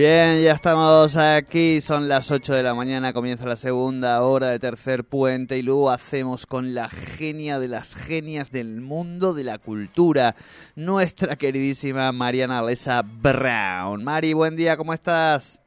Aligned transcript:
Bien, 0.00 0.40
ya 0.42 0.52
estamos 0.52 1.18
aquí, 1.18 1.82
son 1.82 2.08
las 2.08 2.30
8 2.30 2.54
de 2.54 2.62
la 2.62 2.72
mañana, 2.72 3.12
comienza 3.12 3.44
la 3.44 3.54
segunda 3.54 4.22
hora 4.22 4.48
de 4.48 4.58
tercer 4.58 5.04
puente 5.04 5.58
y 5.58 5.62
luego 5.62 5.90
hacemos 5.90 6.46
con 6.46 6.72
la 6.72 6.88
genia 6.88 7.58
de 7.58 7.68
las 7.68 7.94
genias 7.94 8.50
del 8.50 8.80
mundo 8.80 9.34
de 9.34 9.44
la 9.44 9.58
cultura, 9.58 10.36
nuestra 10.74 11.36
queridísima 11.36 12.12
Mariana 12.12 12.62
Lesa 12.62 13.02
Brown. 13.04 14.02
Mari, 14.02 14.32
buen 14.32 14.56
día, 14.56 14.78
¿cómo 14.78 14.94
estás? 14.94 15.60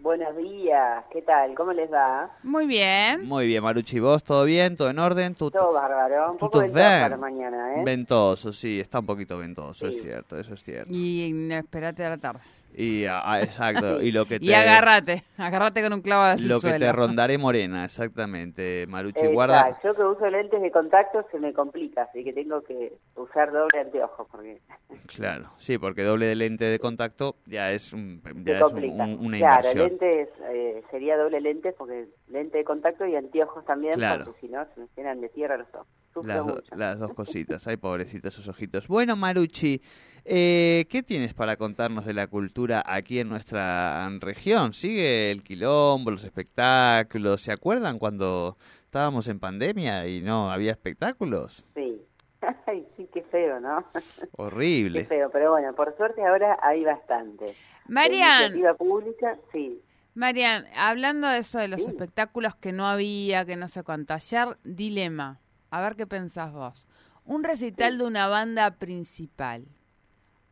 Buenos 0.00 0.34
días, 0.34 1.04
¿qué 1.12 1.20
tal? 1.20 1.54
¿Cómo 1.54 1.74
les 1.74 1.92
va? 1.92 2.30
Muy 2.42 2.64
bien. 2.66 3.28
Muy 3.28 3.46
bien, 3.46 3.62
Maruchi, 3.62 4.00
¿vos 4.00 4.24
todo 4.24 4.46
bien? 4.46 4.78
¿Todo 4.78 4.88
en 4.88 4.98
orden? 4.98 5.34
¿Tú, 5.34 5.50
Todo 5.50 5.74
bárbaro, 5.74 6.32
un 6.32 6.38
poco 6.38 6.58
ventoso 6.58 6.82
para 6.82 7.18
mañana, 7.18 7.76
¿eh? 7.76 7.82
Ventoso, 7.84 8.50
sí, 8.50 8.80
está 8.80 9.00
un 9.00 9.06
poquito 9.06 9.36
ventoso, 9.36 9.90
Sí. 9.92 9.98
es 9.98 10.02
cierto, 10.02 10.38
eso 10.38 10.54
es 10.54 10.62
cierto. 10.62 10.90
Y 10.90 11.30
no, 11.34 11.54
espérate 11.54 12.02
a 12.02 12.08
la 12.08 12.16
tarde. 12.16 12.40
Y, 12.74 13.04
ah, 13.04 13.20
ah, 13.24 13.40
exacto, 13.42 14.00
y 14.00 14.12
lo 14.12 14.24
que 14.24 14.38
te... 14.40 14.46
Y 14.46 14.54
agárrate, 14.54 15.24
agárrate 15.36 15.82
con 15.82 15.92
un 15.92 16.00
clavo 16.00 16.22
al 16.24 16.48
Lo 16.48 16.60
que 16.60 16.78
te 16.78 16.90
rondaré 16.92 17.36
morena, 17.38 17.84
exactamente, 17.84 18.86
Maruchi. 18.88 19.26
Guarda, 19.26 19.78
yo 19.84 19.94
que 19.94 20.02
uso 20.02 20.28
lentes 20.30 20.62
de 20.62 20.70
contacto 20.70 21.26
se 21.30 21.38
me 21.38 21.52
complica, 21.52 22.02
así 22.04 22.24
que 22.24 22.32
tengo 22.32 22.62
que 22.62 22.94
usar 23.16 23.52
doble 23.52 23.80
anteojo 23.80 24.26
porque 24.30 24.60
Claro, 25.16 25.50
sí, 25.58 25.76
porque 25.78 26.02
doble 26.02 26.26
de 26.26 26.34
lente 26.34 26.64
de 26.64 26.78
contacto 26.78 27.36
ya 27.46 27.72
es, 27.72 27.92
un, 27.92 28.22
ya 28.44 28.58
es 28.58 28.62
un- 28.72 28.84
un- 29.00 29.26
una 29.26 29.38
claro, 29.38 29.56
inversión. 29.68 29.88
lentes 29.88 30.28
eh, 30.50 30.82
sería 30.90 31.16
doble 31.18 31.40
lentes 31.40 31.74
porque 31.76 32.06
lente 32.28 32.58
de 32.58 32.64
contacto 32.64 33.04
y 33.06 33.16
anteojos 33.16 33.64
también, 33.66 33.94
Claro. 33.94 34.24
porque 34.24 34.40
si 34.40 34.48
no 34.52 34.64
se 34.74 34.80
me 34.80 34.86
llenan 34.96 35.20
de 35.20 35.28
tierra 35.28 35.56
los 35.58 35.68
ojos. 35.74 35.86
Las, 36.22 36.38
do- 36.46 36.54
mucho. 36.54 36.76
las 36.76 36.98
dos 36.98 37.12
cositas, 37.14 37.66
ay, 37.66 37.76
pobrecitos 37.76 38.34
esos 38.34 38.48
ojitos. 38.48 38.86
Bueno, 38.88 39.16
Maruchi, 39.16 39.80
eh, 40.24 40.84
¿qué 40.90 41.02
tienes 41.02 41.34
para 41.34 41.56
contarnos 41.56 42.04
de 42.04 42.14
la 42.14 42.26
cultura 42.26 42.82
aquí 42.86 43.18
en 43.18 43.28
nuestra 43.28 44.08
región? 44.20 44.72
¿Sigue 44.74 45.30
el 45.30 45.42
quilombo, 45.42 46.10
los 46.10 46.24
espectáculos? 46.24 47.40
¿Se 47.40 47.52
acuerdan 47.52 47.98
cuando 47.98 48.56
estábamos 48.84 49.26
en 49.28 49.40
pandemia 49.40 50.06
y 50.06 50.20
no 50.20 50.50
había 50.50 50.72
espectáculos? 50.72 51.64
Sí. 51.74 52.00
Ay, 52.66 52.86
sí, 52.96 53.08
qué 53.12 53.22
feo, 53.22 53.60
¿no? 53.60 53.84
Qué 53.92 54.28
Horrible. 54.36 55.04
feo, 55.06 55.30
pero 55.30 55.52
bueno, 55.52 55.74
por 55.74 55.96
suerte 55.96 56.24
ahora 56.24 56.58
hay 56.62 56.84
bastante. 56.84 57.54
Marian, 57.88 58.42
Iniciativa 58.42 58.74
pública, 58.74 59.36
sí. 59.52 59.80
Marian, 60.14 60.66
hablando 60.76 61.26
de 61.28 61.38
eso 61.38 61.58
de 61.58 61.68
los 61.68 61.82
Sí. 61.82 61.88
espectáculos 61.90 62.54
que 62.56 62.72
no 62.72 62.86
había, 62.86 63.44
que 63.46 63.56
no 63.56 63.66
sé 63.68 63.82
cuánto, 63.82 64.12
ayer, 64.12 64.58
dilema. 64.62 65.40
A 65.72 65.80
ver 65.80 65.96
qué 65.96 66.06
pensás 66.06 66.52
vos. 66.52 66.86
Un 67.24 67.44
recital 67.44 67.96
de 67.96 68.04
una 68.04 68.28
banda 68.28 68.72
principal. 68.72 69.64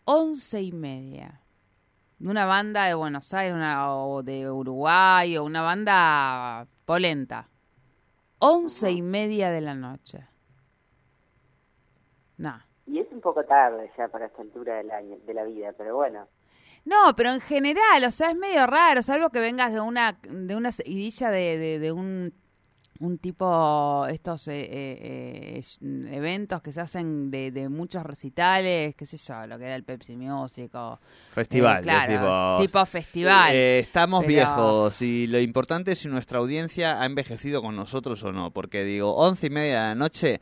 Once 0.07 0.63
y 0.63 0.73
media. 0.73 1.43
De 2.19 2.31
una 2.31 2.47
banda 2.47 2.87
de 2.87 2.95
Buenos 2.95 3.35
Aires 3.35 3.55
una, 3.55 3.95
o 3.95 4.23
de 4.23 4.51
Uruguay 4.51 5.37
o 5.37 5.45
una 5.45 5.61
banda 5.61 6.67
polenta. 6.87 7.51
Once 8.39 8.91
y 8.91 9.03
media 9.03 9.51
de 9.51 9.61
la 9.61 9.75
noche. 9.75 10.27
No. 12.39 12.59
Y 12.87 13.01
es 13.01 13.13
un 13.13 13.21
poco 13.21 13.45
tarde 13.45 13.93
ya 13.99 14.09
para 14.09 14.25
esta 14.25 14.41
altura 14.41 14.77
del 14.77 14.91
año, 14.91 15.19
de 15.27 15.35
la 15.35 15.45
vida, 15.45 15.75
pero 15.77 15.97
bueno. 15.97 16.29
No, 16.87 17.15
pero 17.15 17.31
en 17.31 17.43
general, 17.43 18.05
o 18.07 18.11
sea, 18.11 18.31
es 18.31 18.37
medio 18.39 18.67
raro, 18.67 19.03
salvo 19.03 19.29
que 19.29 19.41
vengas 19.41 19.75
de 19.75 19.83
una 19.83 20.19
de 20.23 20.57
una 20.57 20.73
seguidilla 20.73 21.31
de, 21.31 21.59
de, 21.59 21.79
de 21.79 21.93
un 21.93 22.33
un 23.01 23.19
tipo 23.19 24.07
estos 24.09 24.47
eh, 24.49 24.61
eh, 24.61 25.63
eh, 25.63 26.15
eventos 26.15 26.61
que 26.63 26.71
se 26.71 26.81
hacen 26.81 27.31
de, 27.31 27.51
de 27.51 27.69
muchos 27.69 28.05
recitales, 28.05 28.95
qué 28.95 29.07
sé 29.07 29.17
yo, 29.17 29.47
lo 29.47 29.59
que 29.59 29.65
era 29.65 29.75
el 29.75 29.85
Pepsi 29.85 30.17
Music 30.17 30.71
o 30.75 30.99
Festival, 31.33 31.79
eh, 31.79 31.83
claro, 31.83 32.57
tipo... 32.59 32.67
tipo 32.73 32.87
festival. 32.87 33.55
Eh, 33.55 33.79
estamos 33.79 34.21
Pero- 34.21 34.29
viejos 34.35 35.03
y 35.03 35.27
lo 35.27 35.41
importante 35.41 35.93
es 35.93 35.99
si 36.01 36.09
nuestra 36.09 36.39
audiencia 36.41 37.01
ha 37.01 37.07
envejecido 37.07 37.63
con 37.63 37.75
nosotros 37.75 38.23
o 38.25 38.33
no, 38.33 38.51
porque 38.51 38.85
digo, 38.85 39.15
once 39.17 39.47
y 39.47 39.51
media 39.51 39.81
de 39.83 39.89
la 39.89 39.95
noche, 39.95 40.41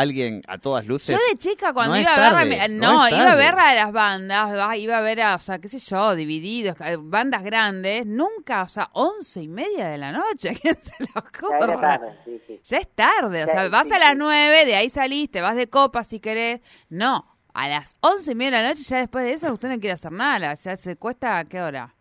alguien 0.00 0.42
a 0.48 0.58
todas 0.58 0.86
luces... 0.86 1.16
Yo 1.16 1.22
de 1.30 1.38
chica 1.38 1.72
cuando 1.72 1.92
no 1.94 1.96
es 1.96 2.02
iba 2.02 2.14
a 2.14 2.16
ver 2.44 2.58
tarde, 2.58 2.68
no 2.68 3.08
iba 3.08 3.22
a 3.22 3.26
tarde. 3.26 3.36
ver 3.36 3.54
a 3.54 3.74
las 3.74 3.92
bandas, 3.92 4.78
iba 4.78 4.98
a 4.98 5.00
ver 5.00 5.20
a, 5.22 5.34
o 5.36 5.38
sea, 5.38 5.58
qué 5.58 5.68
sé 5.68 5.78
yo, 5.78 6.14
divididos, 6.14 6.76
eh, 6.80 6.96
bandas 6.98 7.42
grandes, 7.44 8.04
nunca, 8.06 8.62
o 8.62 8.68
sea, 8.68 8.90
once 8.92 9.42
y 9.42 9.48
media 9.48 9.88
de 9.88 9.98
la 9.98 10.12
noche, 10.12 10.54
¿quién 10.62 10.76
se 10.82 10.94
lo 11.02 11.08
Ya 11.14 11.20
ocurre? 11.20 11.76
tarde, 11.80 12.18
sí, 12.24 12.42
sí. 12.46 12.60
Ya 12.64 12.78
es 12.78 12.88
tarde, 12.88 13.44
o 13.44 13.46
sea, 13.46 13.62
Ya, 13.64 13.68
vas 13.68 13.86
sí, 13.86 13.92
a 13.94 13.98
las 13.98 14.16
nueve, 14.16 14.64
de 14.64 14.74
ahí 14.74 14.90
saliste, 14.90 15.40
vas 15.40 15.56
de 15.56 15.68
copa 15.68 16.02
si 16.04 16.18
querés. 16.20 16.60
No, 16.88 17.36
a 17.52 17.68
las 17.68 17.96
once 18.00 18.32
y 18.32 18.34
media 18.34 18.56
de 18.58 18.62
la 18.64 18.68
noche, 18.70 18.82
ya 18.82 18.98
después 18.98 19.24
de 19.24 19.32
eso, 19.32 19.52
usted 19.52 19.68
no 19.68 19.74
quiere 19.78 19.92
hacer 19.92 20.12
nada, 20.12 20.54
ya 20.54 20.76
se 20.76 20.96
cuesta, 20.96 21.38
¿a 21.38 21.44
qué 21.44 21.62
hora? 21.62 21.94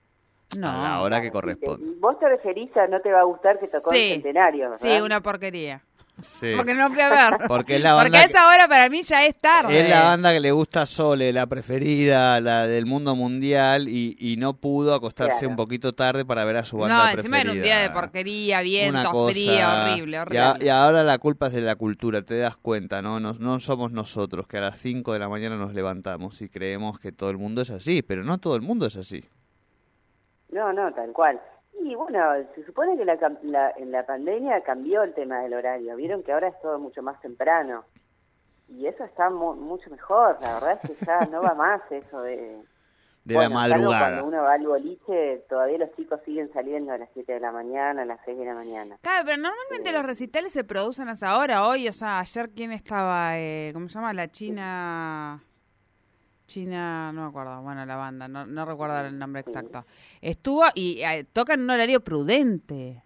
No. 0.57 0.69
A 0.69 0.83
la 0.89 1.01
hora 1.01 1.19
que 1.21 1.31
corresponde. 1.31 1.95
Vos 1.99 2.19
te 2.19 2.29
referís 2.29 2.75
a 2.77 2.85
no 2.87 2.99
te 3.01 3.11
va 3.11 3.21
a 3.21 3.23
gustar 3.23 3.57
que 3.59 3.67
tocó 3.67 3.89
Sí. 3.91 3.97
el 4.03 4.13
centenario, 4.21 4.69
¿verdad? 4.69 4.77
Sí, 4.81 5.01
una 5.01 5.19
porquería. 5.21 5.81
Sí. 6.21 6.53
Porque 6.55 6.75
no 6.75 6.89
fui 6.91 7.01
a 7.01 7.09
ver. 7.09 7.37
Porque 7.47 7.77
es 7.77 7.81
la 7.81 7.93
Porque 7.95 8.03
banda 8.11 8.19
a 8.19 8.21
que- 8.25 8.29
esa 8.31 8.47
hora 8.47 8.67
para 8.67 8.87
mí 8.87 9.01
ya 9.01 9.25
es 9.25 9.35
tarde. 9.39 9.79
Es 9.81 9.89
la 9.89 10.03
banda 10.03 10.31
que 10.31 10.39
le 10.39 10.51
gusta 10.51 10.83
a 10.83 10.85
Sole, 10.85 11.33
la 11.33 11.47
preferida, 11.47 12.39
la 12.39 12.67
del 12.67 12.85
mundo 12.85 13.15
mundial, 13.15 13.87
y, 13.89 14.15
y 14.19 14.37
no 14.37 14.53
pudo 14.53 14.93
acostarse 14.93 15.39
Claro. 15.39 15.49
un 15.49 15.55
poquito 15.55 15.93
tarde 15.93 16.23
para 16.23 16.45
ver 16.45 16.57
a 16.57 16.65
su 16.65 16.77
banda 16.77 16.95
No, 16.97 17.01
preferida. 17.13 17.19
encima 17.21 17.41
era 17.41 17.51
un 17.51 17.61
día 17.63 17.79
de 17.79 17.89
porquería, 17.89 18.61
viento, 18.61 19.09
cosa- 19.11 19.33
frío, 19.33 19.53
horrible, 19.81 20.17
Y, 20.17 20.19
horrible. 20.19 20.39
a- 20.39 20.57
y 20.61 20.69
ahora 20.69 21.03
la 21.03 21.17
culpa 21.17 21.47
es 21.47 21.53
de 21.53 21.61
la 21.61 21.75
cultura, 21.75 22.21
te 22.21 22.37
das 22.37 22.57
cuenta, 22.57 23.01
¿no? 23.01 23.19
No, 23.19 23.33
no 23.33 23.59
somos 23.59 23.91
nosotros 23.91 24.47
que 24.47 24.57
a 24.57 24.61
las 24.61 24.77
5 24.77 25.13
de 25.13 25.19
la 25.19 25.29
mañana 25.29 25.57
nos 25.57 25.73
levantamos 25.73 26.41
y 26.43 26.47
creemos 26.49 26.99
que 26.99 27.11
todo 27.11 27.31
el 27.31 27.37
mundo 27.39 27.61
es 27.63 27.71
así, 27.71 28.03
pero 28.03 28.23
no 28.23 28.37
todo 28.37 28.55
el 28.55 28.61
mundo 28.61 28.85
es 28.85 28.95
así. 28.97 29.25
No, 30.51 30.71
no, 30.71 30.93
tal 30.93 31.11
cual. 31.11 31.41
Y 31.81 31.95
bueno, 31.95 32.19
se 32.55 32.63
supone 32.65 32.95
que 32.97 33.05
la, 33.05 33.19
cam- 33.19 33.39
la- 33.41 33.71
en 33.71 33.91
la 33.91 34.05
pandemia 34.05 34.61
cambió 34.61 35.03
el 35.03 35.13
tema 35.13 35.41
del 35.41 35.53
horario. 35.53 35.95
Vieron 35.95 36.23
que 36.23 36.31
ahora 36.31 36.47
es 36.49 36.59
todo 36.61 36.79
mucho 36.79 37.01
más 37.01 37.19
temprano. 37.21 37.83
Y 38.69 38.87
eso 38.87 39.03
está 39.03 39.29
mu- 39.29 39.55
mucho 39.55 39.89
mejor. 39.89 40.37
La 40.41 40.53
verdad 40.55 40.79
es 40.83 40.89
que 40.97 41.05
ya 41.05 41.25
no 41.25 41.41
va 41.41 41.53
más 41.53 41.81
eso 41.91 42.21
de... 42.21 42.61
De 43.25 43.35
Bueno, 43.35 43.55
la 43.55 43.69
salvo 43.69 43.75
madrugada. 43.85 44.09
Cuando 44.19 44.27
uno 44.27 44.43
va 44.43 44.53
al 44.53 44.67
boliche, 44.67 45.45
todavía 45.47 45.77
los 45.77 45.95
chicos 45.95 46.19
siguen 46.25 46.51
saliendo 46.51 46.91
a 46.91 46.97
las 46.97 47.09
7 47.13 47.31
de 47.33 47.39
la 47.39 47.53
mañana, 47.53 48.01
a 48.01 48.05
las 48.05 48.19
6 48.25 48.37
de 48.37 48.43
la 48.45 48.53
mañana. 48.53 48.97
Claro, 49.01 49.23
pero 49.25 49.37
normalmente 49.41 49.93
los 49.93 50.05
recitales 50.05 50.51
se 50.51 50.65
producen 50.65 51.07
hasta 51.07 51.29
ahora, 51.29 51.65
hoy, 51.65 51.87
o 51.87 51.93
sea, 51.93 52.19
ayer 52.19 52.49
quién 52.49 52.73
estaba, 52.73 53.37
eh, 53.37 53.71
¿cómo 53.73 53.87
se 53.87 53.93
llama? 53.95 54.11
La 54.13 54.27
China... 54.29 55.41
China, 56.53 57.11
no 57.11 57.23
me 57.23 57.27
acuerdo, 57.29 57.63
bueno, 57.63 57.83
la 57.83 57.95
banda, 57.95 58.27
no, 58.27 58.45
no 58.45 58.63
recuerdo 58.63 58.99
el 58.99 59.17
nombre 59.17 59.41
exacto. 59.41 59.87
Estuvo 60.21 60.63
y 60.75 61.01
eh, 61.01 61.25
toca 61.33 61.55
en 61.55 61.61
un 61.61 61.71
horario 61.71 62.03
prudente. 62.03 63.02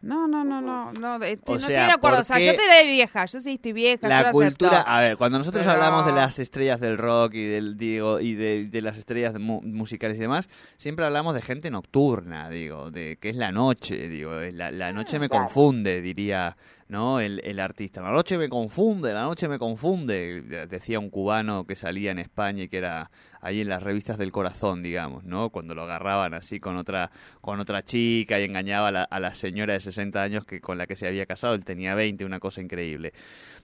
No, 0.00 0.28
no, 0.28 0.44
no, 0.44 0.60
no, 0.60 0.92
no, 0.92 1.16
este, 1.24 1.50
O 1.50 1.54
no 1.54 1.60
sea, 1.60 1.68
estoy 1.76 1.86
de 1.86 1.92
acuerdo. 1.92 2.20
O 2.20 2.24
sea, 2.24 2.38
yo 2.38 2.54
te 2.54 2.62
de 2.62 2.84
vieja, 2.92 3.24
yo 3.26 3.40
sí 3.40 3.54
estoy 3.54 3.72
vieja, 3.72 4.02
yo 4.02 4.08
La 4.08 4.22
lo 4.22 4.30
cultura, 4.30 4.70
acepto. 4.70 4.90
a 4.90 5.00
ver, 5.00 5.16
cuando 5.16 5.38
nosotros 5.38 5.66
Pero- 5.66 5.74
hablamos 5.76 6.06
de 6.06 6.12
las 6.12 6.38
estrellas 6.38 6.78
del 6.78 6.98
rock 6.98 7.34
y 7.34 7.44
del 7.46 7.76
digo 7.76 8.20
y 8.20 8.34
de, 8.34 8.66
de 8.66 8.80
las 8.82 8.96
estrellas 8.96 9.32
de 9.32 9.40
mu- 9.40 9.60
musicales 9.62 10.16
y 10.16 10.20
demás, 10.20 10.48
siempre 10.76 11.04
hablamos 11.04 11.34
de 11.34 11.42
gente 11.42 11.70
nocturna, 11.72 12.48
digo, 12.48 12.92
de 12.92 13.16
que 13.20 13.30
es 13.30 13.36
la 13.36 13.50
noche, 13.50 14.08
digo, 14.08 14.38
es 14.38 14.54
la, 14.54 14.70
la 14.70 14.92
noche 14.92 15.18
me 15.18 15.28
Claro. 15.28 15.46
confunde, 15.46 16.00
diría, 16.00 16.56
¿no? 16.86 17.18
El, 17.18 17.40
el 17.44 17.58
artista, 17.58 18.00
la 18.00 18.12
noche 18.12 18.38
me 18.38 18.48
confunde, 18.48 19.12
la 19.12 19.22
noche 19.22 19.48
me 19.48 19.58
confunde, 19.58 20.42
de- 20.42 20.66
decía 20.68 21.00
un 21.00 21.10
cubano 21.10 21.66
que 21.66 21.74
salía 21.74 22.12
en 22.12 22.20
España 22.20 22.62
y 22.62 22.68
que 22.68 22.78
era 22.78 23.10
ahí 23.40 23.60
en 23.60 23.68
las 23.68 23.82
revistas 23.82 24.18
del 24.18 24.32
corazón, 24.32 24.82
digamos, 24.82 25.24
¿no? 25.24 25.50
Cuando 25.50 25.74
lo 25.74 25.82
agarraban 25.82 26.34
así 26.34 26.60
con 26.60 26.76
otra 26.76 27.10
con 27.40 27.60
otra 27.60 27.84
chica 27.84 28.38
y 28.40 28.44
engañaba 28.44 28.88
a 28.88 28.92
la, 28.92 29.02
a 29.04 29.20
la 29.20 29.34
señora 29.34 29.74
de 29.74 29.80
60 29.80 30.22
años 30.22 30.44
que 30.44 30.60
con 30.60 30.78
la 30.78 30.86
que 30.86 30.96
se 30.96 31.06
había 31.06 31.26
casado, 31.26 31.54
él 31.54 31.64
tenía 31.64 31.94
20, 31.94 32.24
una 32.24 32.40
cosa 32.40 32.60
increíble. 32.60 33.12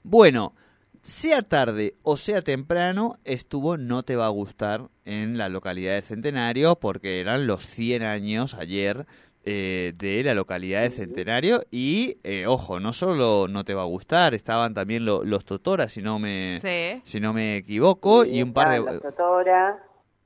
Bueno, 0.03 0.55
sea 1.03 1.43
tarde 1.43 1.97
o 2.03 2.17
sea 2.17 2.43
temprano, 2.43 3.19
estuvo 3.25 3.76
No 3.76 4.03
Te 4.05 4.17
Va 4.17 4.26
a 4.26 4.31
Gustar 4.31 4.88
en 5.05 5.37
la 5.37 5.50
localidad 5.50 5.94
de 5.94 6.03
Centenario 6.03 6.77
porque 6.77 7.20
eran 7.20 7.47
los 7.47 7.67
100 7.67 8.03
años 8.03 8.55
ayer 8.55 9.06
eh, 9.44 9.93
de 9.99 10.23
la 10.25 10.35
localidad 10.35 10.82
de 10.82 10.91
Centenario 10.91 11.62
y, 11.70 12.17
eh, 12.25 12.46
ojo, 12.46 12.81
no 12.81 12.93
solo 12.93 13.46
no 13.49 13.64
te 13.64 13.75
va 13.75 13.82
a 13.82 13.87
gustar, 13.87 14.35
estaban 14.35 14.73
también 14.75 15.05
lo- 15.05 15.23
los 15.25 15.44
Totora, 15.44 15.88
si 15.88 16.00
no 16.02 16.19
me, 16.19 16.58
Sí. 16.61 17.00
si 17.05 17.20
no 17.20 17.32
me 17.32 17.56
equivoco, 17.56 18.25
y 18.25 18.43
un 18.43 18.52
par 18.52 18.70
de... 18.70 18.79
Los 18.81 19.02
Totora, 19.02 19.79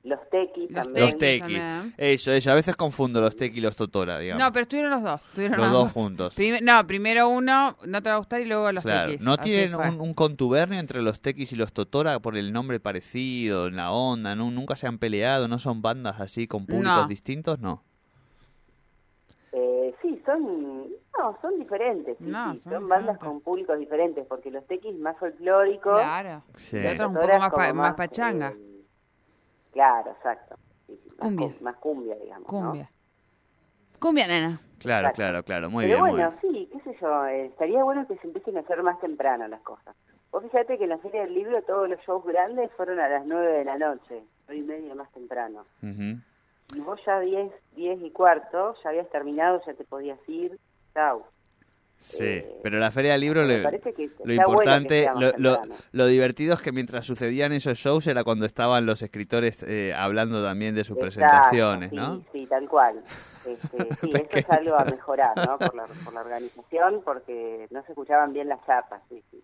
los 0.03 0.19
Tequis 0.31 0.71
Los 0.71 0.83
también. 0.85 1.05
Los 1.05 1.17
Tequi. 1.17 1.39
también. 1.39 1.93
Eso, 1.97 2.31
eso. 2.31 2.51
A 2.51 2.53
veces 2.53 2.77
confundo 2.77 3.19
los 3.19 3.35
Tequi 3.35 3.57
y 3.57 3.61
los 3.61 3.75
Totora, 3.75 4.17
digamos. 4.19 4.41
No, 4.41 4.51
pero 4.53 4.63
estuvieron 4.63 4.91
los 4.91 5.03
dos. 5.03 5.25
Estuvieron 5.25 5.57
los 5.59 5.71
dos 5.71 5.91
juntos. 5.91 6.35
No, 6.61 6.87
primero 6.87 7.27
uno 7.27 7.77
no 7.85 8.01
te 8.01 8.09
va 8.09 8.15
a 8.15 8.17
gustar 8.19 8.39
y 8.39 8.45
luego 8.45 8.71
los 8.71 8.83
Claro, 8.85 9.09
tequis. 9.11 9.25
¿no 9.25 9.37
tienen 9.37 9.75
un, 9.75 9.99
un 9.99 10.13
contubernio 10.13 10.79
entre 10.79 11.01
los 11.01 11.19
Tequis 11.21 11.51
y 11.51 11.57
los 11.57 11.73
Totora 11.73 12.19
por 12.21 12.37
el 12.37 12.53
nombre 12.53 12.79
parecido, 12.79 13.67
en 13.67 13.75
la 13.75 13.91
onda? 13.91 14.35
¿no? 14.35 14.49
¿Nunca 14.49 14.77
se 14.77 14.87
han 14.87 14.97
peleado? 14.97 15.49
¿No 15.49 15.59
son 15.59 15.81
bandas 15.81 16.21
así 16.21 16.47
con 16.47 16.65
públicos 16.65 17.01
No. 17.01 17.07
distintos? 17.07 17.59
No. 17.59 17.83
Son, 20.31 20.83
no, 21.17 21.37
son 21.41 21.57
diferentes. 21.59 22.17
sí, 22.17 22.23
No, 22.25 22.51
sí, 22.53 22.59
son 22.59 22.73
son, 22.73 22.87
bandas 22.89 23.17
con 23.17 23.41
públicos 23.41 23.77
diferentes, 23.79 24.25
porque 24.27 24.51
los 24.51 24.65
Tequis 24.67 24.97
más 24.99 25.17
folclóricos. 25.17 25.99
Claro. 25.99 26.43
Sí. 26.55 26.77
Y 26.77 26.87
otros 26.87 27.09
un 27.09 27.15
poco 27.15 27.27
más, 27.39 27.51
pa- 27.51 27.73
más 27.73 27.93
pachanga. 27.95 28.49
eh, 28.49 28.81
claro, 29.71 30.11
exacto. 30.11 30.55
Sí, 30.87 30.99
sí, 31.03 31.09
más 31.09 31.17
Cumbia. 31.19 31.47
cum- 31.47 31.63
Más 31.63 31.75
cumbia, 31.77 32.15
digamos. 32.15 32.51
¿no? 32.51 32.59
Cumbia. 32.59 32.91
Cumbia, 33.99 34.27
nena. 34.27 34.59
Claro, 34.79 35.11
claro, 35.13 35.43
claro. 35.43 35.69
Muy 35.69 35.83
Pero 35.85 35.95
bien, 35.97 36.01
muy 36.13 36.21
bueno, 36.21 36.37
sí, 36.41 36.69
qué 36.71 36.79
sé 36.81 36.97
yo, 37.01 37.25
eh, 37.25 37.45
estaría 37.47 37.83
bueno 37.83 38.07
que 38.07 38.15
se 38.17 38.27
empiecen 38.27 38.55
a 38.57 38.61
hacer 38.61 38.81
más 38.81 38.99
temprano 39.01 39.47
las 39.47 39.61
cosas. 39.61 39.95
Vos 40.31 40.43
fíjate 40.43 40.77
que 40.77 40.83
en 40.85 40.91
la 40.91 40.99
Feria 40.99 41.23
del 41.23 41.33
Libro 41.33 41.61
todos 41.63 41.89
los 41.89 41.99
shows 42.01 42.23
grandes 42.23 42.71
fueron 42.77 42.99
a 42.99 43.09
las 43.09 43.25
9 43.25 43.51
de 43.57 43.65
la 43.65 43.77
noche, 43.77 44.23
nueve 44.47 44.61
y 44.61 44.63
media 44.63 44.95
más 44.95 45.11
temprano. 45.11 45.65
Ujú. 45.81 46.19
Y 46.75 46.79
vos 46.81 46.99
ya 47.05 47.19
10, 47.19 47.51
10 47.75 47.99
y 48.01 48.11
cuarto, 48.11 48.75
ya 48.83 48.89
habías 48.89 49.09
terminado, 49.09 49.61
ya 49.65 49.73
te 49.73 49.83
podías 49.85 50.19
ir, 50.27 50.57
chau. 50.93 51.23
Sí, 51.97 52.23
Eh, 52.23 52.59
pero 52.63 52.79
la 52.79 52.91
Feria 52.91 53.11
del 53.13 53.21
Libro, 53.21 53.43
le- 53.43 53.61
lo 53.61 54.47
bueno 54.47 54.47
importante, 54.51 55.05
más 55.05 55.15
lo, 55.15 55.33
lo, 55.37 55.59
lo 55.91 56.05
divertido 56.07 56.53
es 56.53 56.61
que 56.61 56.71
mientras 56.71 57.05
sucedían 57.05 57.51
esos 57.51 57.77
shows 57.77 58.07
era 58.07 58.23
cuando 58.23 58.45
estaban 58.45 58.85
los 58.85 59.01
escritores 59.01 59.63
eh, 59.63 59.93
hablando 59.93 60.41
también 60.43 60.75
de 60.75 60.83
sus 60.85 60.97
Exacto, 60.97 61.01
presentaciones, 61.01 61.89
sí, 61.89 61.95
¿no? 61.97 62.23
Sí, 62.31 62.47
tal 62.47 62.69
cual. 62.69 63.03
Este, 63.43 63.95
sí, 64.01 64.15
eso 64.15 64.37
es 64.37 64.49
algo 64.49 64.75
a 64.75 64.85
mejorar, 64.85 65.37
¿no? 65.39 65.57
Por 65.59 65.75
la, 65.75 65.87
por 66.03 66.13
la 66.13 66.21
organización, 66.21 67.01
porque 67.03 67.67
no 67.71 67.83
se 67.83 67.91
escuchaban 67.91 68.31
bien 68.33 68.47
las 68.47 68.65
chapas, 68.65 69.01
sí, 69.09 69.21
sí. 69.31 69.43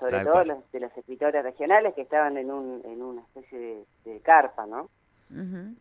Sobre 0.00 0.12
Tal 0.12 0.24
todo 0.24 0.32
cual. 0.32 0.48
los 0.48 0.72
de 0.72 0.80
los 0.80 0.96
escritores 0.96 1.42
regionales 1.44 1.94
que 1.94 2.02
estaban 2.02 2.36
en, 2.36 2.50
un, 2.50 2.82
en 2.84 3.02
una 3.02 3.22
especie 3.22 3.58
de, 3.58 3.84
de 4.10 4.20
carpa, 4.20 4.66
¿no? 4.66 4.88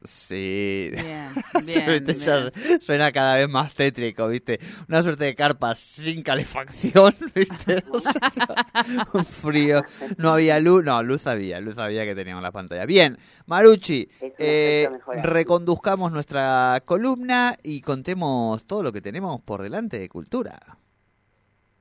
Sí. 0.03 0.91
Bien, 1.65 2.05
ya 2.05 2.51
suena 2.79 3.11
cada 3.11 3.35
vez 3.35 3.49
más 3.49 3.73
tétrico, 3.73 4.27
¿viste? 4.27 4.59
Una 4.87 5.01
suerte 5.01 5.25
de 5.25 5.35
carpas 5.35 5.77
sin 5.79 6.23
calefacción, 6.23 7.13
¿viste? 7.35 7.83
O 7.91 7.99
sea, 7.99 8.13
un 9.13 9.25
frío. 9.25 9.83
No 10.17 10.29
había 10.29 10.59
luz. 10.59 10.83
No, 10.83 11.01
luz 11.03 11.27
había, 11.27 11.59
luz 11.59 11.77
había 11.77 12.05
que 12.05 12.15
teníamos 12.15 12.43
la 12.43 12.51
pantalla. 12.51 12.85
Bien, 12.85 13.17
un 13.47 14.07
eh, 14.37 14.89
reconduzcamos 15.23 16.11
nuestra 16.11 16.81
columna 16.85 17.55
y 17.63 17.81
contemos 17.81 18.63
todo 18.65 18.83
lo 18.83 18.91
que 18.91 19.01
tenemos 19.01 19.41
por 19.41 19.61
delante 19.61 19.99
de 19.99 20.09
cultura. 20.09 20.59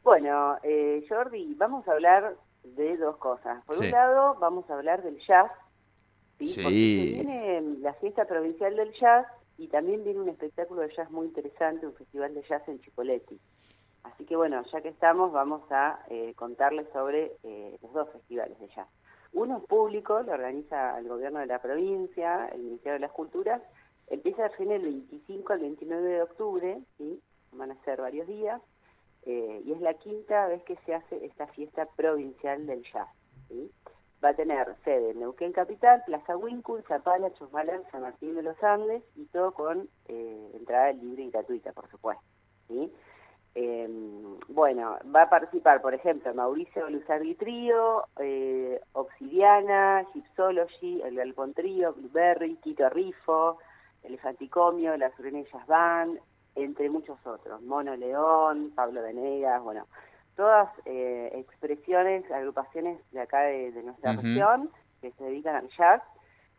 Bueno, 0.02 0.56
eh, 0.62 1.04
Jordi, 1.08 1.54
vamos 1.54 1.86
a 1.86 1.92
hablar 1.92 2.34
de 2.64 2.96
dos 2.96 3.16
cosas. 3.18 3.64
Por 3.64 3.76
Sí. 3.76 3.84
un 3.84 3.90
lado, 3.92 4.36
vamos 4.40 4.68
a 4.70 4.74
hablar 4.74 5.02
del 5.02 5.18
jazz. 5.26 5.50
Sí. 6.38 6.46
Porque 6.62 6.62
se 6.62 7.22
viene 7.22 7.49
la 7.60 7.94
fiesta 7.94 8.24
provincial 8.24 8.76
del 8.76 8.92
jazz 8.94 9.26
y 9.58 9.68
también 9.68 10.04
viene 10.04 10.20
un 10.20 10.28
espectáculo 10.28 10.80
de 10.82 10.94
jazz 10.94 11.10
muy 11.10 11.26
interesante, 11.26 11.86
un 11.86 11.94
festival 11.94 12.34
de 12.34 12.42
jazz 12.42 12.66
en 12.68 12.80
Chipoleti. 12.80 13.38
Así 14.02 14.24
que 14.24 14.36
bueno, 14.36 14.62
ya 14.72 14.80
que 14.80 14.88
estamos, 14.88 15.32
vamos 15.32 15.62
a 15.70 16.00
eh, 16.08 16.32
contarles 16.34 16.88
sobre 16.92 17.36
eh, 17.42 17.78
los 17.82 17.92
dos 17.92 18.08
festivales 18.10 18.58
de 18.58 18.68
jazz. 18.68 18.88
Uno 19.32 19.58
es 19.58 19.64
público, 19.64 20.20
lo 20.22 20.32
organiza 20.32 20.98
el 20.98 21.08
gobierno 21.08 21.38
de 21.40 21.46
la 21.46 21.60
provincia, 21.60 22.48
el 22.48 22.62
Ministerio 22.62 22.94
de 22.94 23.00
las 23.00 23.12
Culturas. 23.12 23.62
Empieza 24.08 24.46
a 24.46 24.50
fin 24.50 24.72
el 24.72 24.82
25 24.82 25.52
al 25.52 25.60
29 25.60 26.08
de 26.08 26.22
octubre, 26.22 26.80
¿sí? 26.98 27.20
van 27.52 27.70
a 27.70 27.84
ser 27.84 28.00
varios 28.00 28.26
días. 28.26 28.60
Eh, 29.26 29.62
y 29.64 29.72
es 29.72 29.80
la 29.80 29.94
quinta 29.94 30.46
vez 30.48 30.62
que 30.64 30.76
se 30.86 30.94
hace 30.94 31.24
esta 31.26 31.46
fiesta 31.48 31.86
provincial 31.94 32.66
del 32.66 32.82
jazz. 32.90 33.08
¿sí? 33.48 33.70
Va 34.22 34.30
a 34.30 34.34
tener 34.34 34.76
sede 34.84 35.10
en 35.10 35.20
Neuquén 35.20 35.52
Capital, 35.52 36.02
Plaza 36.04 36.36
Wincul, 36.36 36.82
Zapala, 36.86 37.32
Chusmalán, 37.34 37.82
San 37.90 38.02
Martín 38.02 38.34
de 38.34 38.42
los 38.42 38.62
Andes 38.62 39.02
y 39.16 39.24
todo 39.26 39.52
con 39.52 39.88
eh, 40.08 40.50
entrada 40.54 40.92
libre 40.92 41.22
y 41.22 41.30
gratuita, 41.30 41.72
por 41.72 41.88
supuesto. 41.90 42.22
¿sí? 42.68 42.92
Eh, 43.54 43.88
bueno, 44.48 44.98
va 45.14 45.22
a 45.22 45.30
participar, 45.30 45.82
por 45.82 45.94
ejemplo, 45.94 46.32
Mauricio 46.34 46.88
Luzardi 46.88 47.34
Trío, 47.34 48.04
eh, 48.18 48.80
Obsidiana, 48.92 50.06
Gypsology, 50.12 51.02
el 51.02 51.16
Galpón 51.16 51.54
Trío, 51.54 51.94
Blueberry, 51.94 52.56
Quito 52.56 52.88
Rifo, 52.90 53.58
Elefanticomio, 54.04 54.96
Las 54.96 55.18
Urenellas 55.18 55.66
Van, 55.66 56.20
entre 56.54 56.90
muchos 56.90 57.18
otros, 57.26 57.60
Mono 57.62 57.96
León, 57.96 58.72
Pablo 58.74 59.02
Venegas, 59.02 59.62
bueno, 59.62 59.86
todas 60.36 60.70
eh, 60.86 61.30
expresiones, 61.34 62.30
agrupaciones 62.30 62.98
de 63.12 63.20
acá 63.20 63.42
de, 63.42 63.72
de 63.72 63.82
nuestra 63.82 64.12
región 64.22 64.70
que 65.00 65.12
se 65.12 65.24
dedican 65.24 65.56
al 65.56 65.68
jazz 65.76 66.02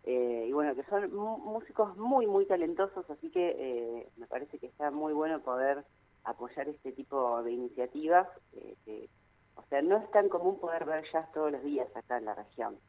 eh, 0.04 0.46
y 0.48 0.52
bueno, 0.52 0.76
que 0.76 0.84
son 0.84 1.14
mu- 1.14 1.38
músicos 1.38 1.96
muy, 1.98 2.26
muy 2.28 2.46
talentosos, 2.46 3.08
así 3.10 3.30
que 3.32 3.56
eh, 3.58 4.10
me 4.18 4.28
parece 4.28 4.58
que 4.60 4.68
está 4.68 4.90
muy 4.92 5.14
bueno 5.14 5.42
poder 5.42 5.86
apoyar 6.24 6.68
este 6.70 6.92
tipo 6.92 7.42
de 7.44 7.52
iniciativas, 7.52 8.28
eh, 8.54 8.76
que, 8.86 9.10
o 9.56 9.64
sea, 9.70 9.82
no 9.82 9.98
es 9.98 10.10
tan 10.12 10.28
común 10.30 10.60
poder 10.60 10.86
ver 10.86 11.04
jazz 11.12 11.32
todos 11.34 11.52
los 11.52 11.64
días 11.64 11.88
acá 11.96 12.18
en 12.18 12.26
la 12.26 12.36
región. 12.36 12.80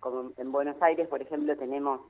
Como 0.00 0.32
en 0.36 0.52
Buenos 0.52 0.80
Aires, 0.82 1.08
por 1.08 1.20
ejemplo, 1.22 1.56
tenemos, 1.56 2.00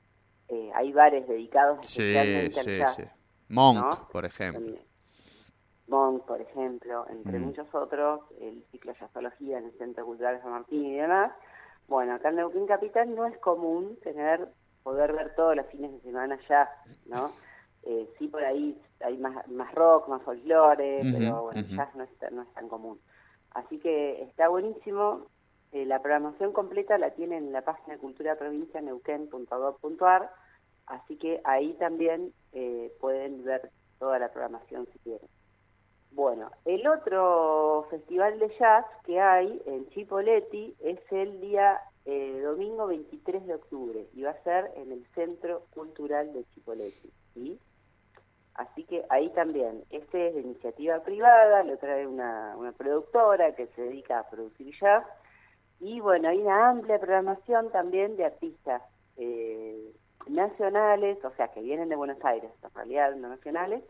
eh, 0.49 0.71
hay 0.75 0.91
bares 0.93 1.27
dedicados 1.27 1.85
Sí, 1.85 2.01
especialmente 2.03 2.61
sí, 2.61 2.71
al 2.71 2.77
jazz. 2.85 2.95
sí. 2.95 3.03
Monk, 3.49 3.77
¿no? 3.77 4.07
por 4.11 4.25
ejemplo. 4.25 4.77
Monk, 5.87 6.23
por 6.25 6.41
ejemplo, 6.41 7.05
entre 7.09 7.39
Mm. 7.39 7.43
muchos 7.45 7.73
otros, 7.73 8.21
el 8.39 8.63
ciclo 8.71 8.93
de 8.93 8.99
jazzología 8.99 9.57
en 9.59 9.65
el 9.65 9.77
Centro 9.77 10.05
Cultural 10.05 10.35
de 10.35 10.41
San 10.41 10.51
Martín 10.51 10.85
y 10.85 10.97
demás. 10.97 11.31
Bueno, 11.87 12.15
acá 12.15 12.29
en 12.29 12.35
Neuquén 12.37 12.67
Capital 12.67 13.13
no 13.15 13.25
es 13.25 13.37
común 13.39 13.97
tener, 14.03 14.47
poder 14.83 15.13
ver 15.13 15.33
todos 15.35 15.55
los 15.55 15.65
fines 15.67 15.91
de 15.93 15.99
semana 16.01 16.37
jazz, 16.47 16.69
¿no? 17.05 17.31
Eh, 17.83 18.09
sí, 18.19 18.27
por 18.27 18.43
ahí 18.43 18.77
hay 18.99 19.17
más, 19.17 19.47
más 19.47 19.73
rock, 19.73 20.09
más 20.09 20.21
folclore, 20.23 21.03
pero 21.13 21.43
bueno, 21.43 21.61
jazz 21.77 21.95
no 21.95 22.03
es, 22.03 22.17
tan- 22.17 22.35
no 22.35 22.41
es 22.41 22.53
tan 22.53 22.67
común. 22.67 22.99
Así 23.51 23.79
que 23.79 24.23
está 24.23 24.49
buenísimo. 24.49 25.27
Eh, 25.71 25.85
la 25.85 26.01
programación 26.01 26.51
completa 26.51 26.97
la 26.97 27.11
tienen 27.11 27.45
en 27.47 27.53
la 27.53 27.61
página 27.61 27.93
de 27.93 27.99
Cultura 27.99 28.35
Provincia 28.35 28.81
neuquén.gov.ar, 28.81 30.29
así 30.87 31.17
que 31.17 31.39
ahí 31.45 31.73
también 31.75 32.33
eh, 32.51 32.91
pueden 32.99 33.43
ver 33.45 33.69
toda 33.99 34.19
la 34.19 34.29
programación 34.29 34.87
si 34.91 34.99
quieren. 34.99 35.29
Bueno, 36.11 36.49
el 36.65 36.87
otro 36.87 37.87
festival 37.89 38.39
de 38.39 38.49
jazz 38.57 38.85
que 39.05 39.19
hay 39.19 39.61
en 39.65 39.87
Chipoleti 39.89 40.75
es 40.79 40.99
el 41.11 41.39
día 41.41 41.79
eh, 42.05 42.41
domingo 42.43 42.87
23 42.87 43.45
de 43.45 43.53
octubre 43.53 44.07
y 44.13 44.23
va 44.23 44.31
a 44.31 44.43
ser 44.43 44.71
en 44.77 44.91
el 44.91 45.05
Centro 45.13 45.63
Cultural 45.73 46.33
de 46.33 46.43
Chipoleti. 46.53 47.11
¿sí? 47.33 47.59
Así 48.55 48.83
que 48.85 49.05
ahí 49.09 49.29
también, 49.29 49.83
este 49.91 50.29
es 50.29 50.35
de 50.35 50.41
iniciativa 50.41 51.03
privada, 51.03 51.63
lo 51.63 51.77
trae 51.77 52.07
una, 52.07 52.55
una 52.57 52.71
productora 52.71 53.55
que 53.55 53.67
se 53.67 53.83
dedica 53.83 54.19
a 54.19 54.29
producir 54.29 54.73
jazz 54.79 55.05
y 55.79 55.99
bueno, 55.99 56.29
hay 56.29 56.39
una 56.39 56.69
amplia 56.69 56.99
programación 56.99 57.71
también 57.71 58.17
de 58.17 58.25
artistas 58.25 58.81
eh, 59.17 59.93
nacionales, 60.27 61.23
o 61.23 61.31
sea, 61.35 61.49
que 61.49 61.61
vienen 61.61 61.89
de 61.89 61.95
Buenos 61.95 62.23
Aires, 62.23 62.51
en 62.63 62.73
realidad 62.73 63.15
no 63.15 63.29
nacionales, 63.29 63.83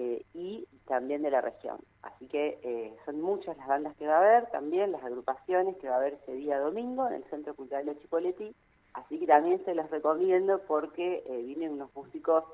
eh, 0.00 0.24
y 0.32 0.68
también 0.86 1.22
de 1.22 1.30
la 1.32 1.40
región. 1.40 1.78
Así 2.02 2.28
que 2.28 2.60
eh, 2.62 2.94
son 3.04 3.20
muchas 3.20 3.56
las 3.56 3.66
bandas 3.66 3.96
que 3.96 4.06
va 4.06 4.14
a 4.14 4.18
haber, 4.18 4.46
también 4.50 4.92
las 4.92 5.02
agrupaciones 5.02 5.76
que 5.78 5.88
va 5.88 5.96
a 5.96 5.98
haber 5.98 6.14
ese 6.14 6.34
día 6.34 6.60
domingo 6.60 7.08
en 7.08 7.14
el 7.14 7.24
Centro 7.24 7.54
Cultural 7.56 7.84
de 7.84 7.98
Chipoleti, 7.98 8.54
así 8.92 9.18
que 9.18 9.26
también 9.26 9.64
se 9.64 9.74
los 9.74 9.90
recomiendo 9.90 10.60
porque 10.68 11.24
eh, 11.26 11.42
vienen 11.42 11.72
unos 11.72 11.92
músicos 11.96 12.44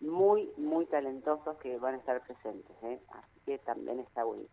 muy, 0.00 0.50
muy 0.56 0.86
talentosos 0.86 1.58
que 1.58 1.76
van 1.76 1.96
a 1.96 1.98
estar 1.98 2.22
presentes, 2.22 2.74
¿eh? 2.82 2.98
así 3.10 3.40
que 3.44 3.58
también 3.58 4.00
está 4.00 4.24
bueno. 4.24 4.46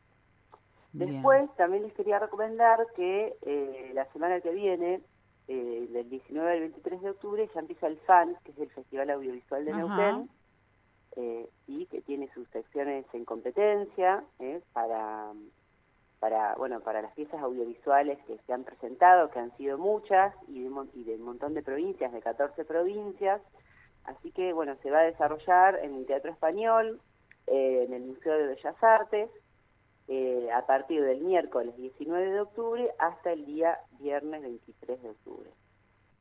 Bien. 0.91 1.11
Después 1.13 1.49
también 1.55 1.83
les 1.83 1.93
quería 1.93 2.19
recomendar 2.19 2.85
que 2.93 3.37
eh, 3.43 3.91
la 3.93 4.05
semana 4.11 4.41
que 4.41 4.51
viene, 4.51 5.01
eh, 5.47 5.87
del 5.91 6.09
19 6.09 6.51
al 6.51 6.59
23 6.59 7.01
de 7.01 7.09
octubre, 7.09 7.49
ya 7.53 7.61
empieza 7.61 7.87
el 7.87 7.97
FAN, 7.99 8.35
que 8.43 8.51
es 8.51 8.57
el 8.57 8.69
Festival 8.71 9.11
Audiovisual 9.11 9.63
de 9.63 9.71
Ajá. 9.71 9.79
Neuquén, 9.79 10.29
eh, 11.17 11.49
y 11.67 11.87
que 11.87 12.01
tiene 12.01 12.29
sus 12.33 12.47
secciones 12.49 13.05
en 13.13 13.25
competencia 13.25 14.23
eh, 14.39 14.61
para, 14.71 15.33
para, 16.19 16.55
bueno, 16.55 16.79
para 16.81 17.01
las 17.01 17.13
piezas 17.13 17.41
audiovisuales 17.41 18.19
que 18.25 18.37
se 18.45 18.53
han 18.53 18.63
presentado, 18.63 19.31
que 19.31 19.39
han 19.39 19.55
sido 19.57 19.79
muchas, 19.79 20.33
y 20.47 20.61
de, 20.61 20.69
y 20.93 21.03
de 21.03 21.15
un 21.15 21.23
montón 21.23 21.55
de 21.55 21.63
provincias, 21.63 22.13
de 22.13 22.21
14 22.21 22.63
provincias. 22.65 23.41
Así 24.05 24.31
que, 24.31 24.53
bueno, 24.53 24.75
se 24.83 24.91
va 24.91 24.99
a 24.99 25.03
desarrollar 25.03 25.79
en 25.83 25.95
el 25.95 26.05
Teatro 26.05 26.31
Español, 26.31 27.01
eh, 27.47 27.85
en 27.87 27.93
el 27.93 28.03
Museo 28.03 28.37
de 28.37 28.47
Bellas 28.47 28.83
Artes, 28.83 29.29
eh, 30.07 30.49
a 30.53 30.65
partir 30.65 31.03
del 31.03 31.21
miércoles 31.21 31.75
19 31.75 32.31
de 32.31 32.41
octubre 32.41 32.91
hasta 32.99 33.33
el 33.33 33.45
día 33.45 33.79
viernes 33.99 34.41
23 34.41 35.01
de 35.01 35.09
octubre. 35.09 35.49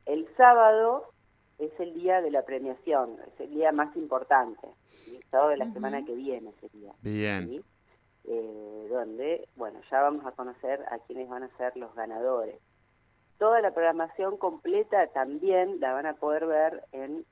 El 0.07 0.27
sábado 0.37 1.13
es 1.59 1.73
el 1.81 1.95
día 1.95 2.21
de 2.21 2.31
la 2.31 2.43
premiación, 2.43 3.17
es 3.27 3.41
el 3.41 3.51
día 3.51 3.73
más 3.73 3.95
importante, 3.97 4.69
el 5.09 5.23
sábado 5.31 5.51
de 5.51 5.57
la 5.57 5.73
semana 5.73 6.05
que 6.05 6.15
viene 6.15 6.53
sería. 6.61 6.93
Bien. 7.03 7.65
Eh, 8.29 8.89
donde, 8.91 9.49
bueno, 9.57 9.81
ya 9.91 10.03
vamos 10.03 10.27
a 10.27 10.33
conocer 10.33 10.85
a 10.91 10.99
quienes 11.07 11.29
van 11.29 11.45
a 11.45 11.57
ser 11.57 11.77
los 11.77 11.95
ganadores. 11.95 12.59
Toda 13.39 13.61
la 13.61 13.73
programación 13.73 14.37
completa 14.37 15.07
también 15.09 15.79
la 15.81 15.93
van 15.93 16.07
a 16.07 16.15
poder 16.15 16.47
ver 16.47 16.85
en 16.93 17.25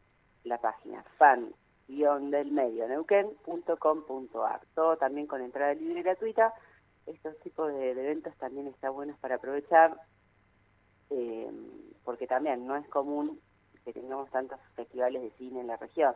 la 0.45 0.59
página 0.59 1.02
fan 1.19 1.52
del 1.87 2.50
medio 2.50 2.88
neuquén.com.ar. 2.88 4.61
Todo 4.75 4.97
también 4.97 5.26
con 5.26 5.43
entrada 5.43 5.75
libre 5.75 6.00
y 6.00 6.02
gratuita. 6.02 6.54
Estos 7.07 7.38
tipos 7.40 7.73
de, 7.73 7.90
eventos 7.90 8.35
también 8.37 8.69
están 8.69 8.95
buenos 8.95 9.19
para 9.19 9.35
aprovechar, 9.37 9.99
eh, 11.11 11.50
porque 12.04 12.26
también 12.26 12.66
no 12.66 12.76
es 12.76 12.88
común 12.88 13.40
que 13.85 13.93
tengamos 13.93 14.31
tantos 14.31 14.59
festivales 14.75 15.23
de 15.23 15.31
cine 15.33 15.61
en 15.61 15.67
la 15.67 15.76
región. 15.76 16.14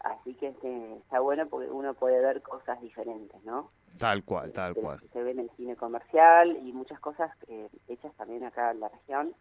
Así 0.00 0.34
que 0.34 0.48
este, 0.48 0.96
está 0.96 1.20
bueno 1.20 1.46
porque 1.46 1.70
uno 1.70 1.92
puede 1.92 2.20
ver 2.20 2.40
cosas 2.40 2.80
diferentes, 2.80 3.42
¿no? 3.44 3.70
Tal 3.98 4.24
cual, 4.24 4.52
tal 4.52 4.74
cual. 4.74 4.98
Se 5.12 5.22
ve 5.22 5.32
en 5.32 5.40
el 5.40 5.50
cine 5.56 5.76
comercial 5.76 6.56
y 6.56 6.72
muchas 6.72 6.98
cosas 7.00 7.30
eh, 7.48 7.68
hechas 7.86 8.14
también 8.14 8.44
acá 8.44 8.70
en 8.70 8.80
la 8.80 8.88
región 8.88 9.34